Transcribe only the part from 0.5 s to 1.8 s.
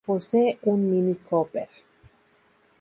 un Mini Cooper.